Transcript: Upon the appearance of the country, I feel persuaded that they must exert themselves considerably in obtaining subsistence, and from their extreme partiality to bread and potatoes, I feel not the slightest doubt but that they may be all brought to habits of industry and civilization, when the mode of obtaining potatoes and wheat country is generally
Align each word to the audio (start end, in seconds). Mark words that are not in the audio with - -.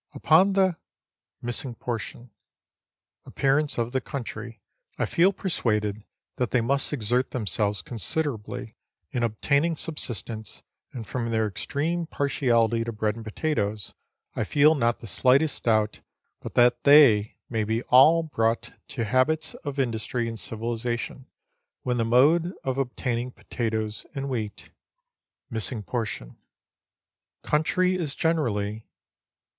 Upon 0.13 0.53
the 0.53 0.77
appearance 3.27 3.77
of 3.77 3.91
the 3.91 4.01
country, 4.01 4.61
I 4.97 5.05
feel 5.05 5.31
persuaded 5.31 6.05
that 6.37 6.49
they 6.49 6.59
must 6.59 6.91
exert 6.91 7.29
themselves 7.29 7.83
considerably 7.83 8.75
in 9.11 9.21
obtaining 9.21 9.75
subsistence, 9.75 10.63
and 10.91 11.05
from 11.05 11.29
their 11.29 11.45
extreme 11.45 12.07
partiality 12.07 12.83
to 12.83 12.91
bread 12.91 13.15
and 13.15 13.23
potatoes, 13.23 13.93
I 14.35 14.43
feel 14.43 14.73
not 14.73 15.01
the 15.01 15.05
slightest 15.05 15.65
doubt 15.65 16.01
but 16.39 16.55
that 16.55 16.83
they 16.83 17.35
may 17.47 17.63
be 17.63 17.83
all 17.83 18.23
brought 18.23 18.73
to 18.87 19.05
habits 19.05 19.53
of 19.63 19.77
industry 19.77 20.27
and 20.27 20.39
civilization, 20.39 21.27
when 21.83 21.97
the 21.97 22.05
mode 22.05 22.53
of 22.63 22.79
obtaining 22.79 23.29
potatoes 23.33 24.07
and 24.15 24.29
wheat 24.29 24.71
country 27.47 27.93
is 27.95 28.15
generally 28.15 28.87